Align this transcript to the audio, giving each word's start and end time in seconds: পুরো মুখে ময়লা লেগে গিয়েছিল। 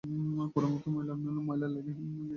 পুরো 0.53 0.67
মুখে 0.71 0.89
ময়লা 1.47 1.67
লেগে 1.67 1.93
গিয়েছিল। 1.97 2.21